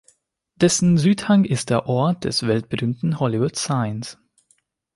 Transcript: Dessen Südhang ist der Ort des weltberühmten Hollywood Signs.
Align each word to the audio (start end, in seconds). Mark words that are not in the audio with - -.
Dessen 0.55 0.97
Südhang 0.97 1.45
ist 1.45 1.69
der 1.69 1.85
Ort 1.87 2.23
des 2.23 2.47
weltberühmten 2.47 3.19
Hollywood 3.19 3.55
Signs. 3.55 4.17